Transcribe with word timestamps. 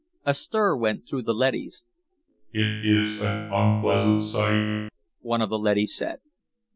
A 0.25 0.33
stir 0.33 0.75
went 0.75 1.07
through 1.07 1.21
the 1.21 1.31
leadys. 1.35 1.83
"It 2.51 2.83
is 2.87 3.21
an 3.21 3.53
unpleasant 3.53 4.23
sight," 4.23 4.89
one 5.21 5.43
of 5.43 5.51
the 5.51 5.59
leadys 5.59 5.93
said. 5.95 6.17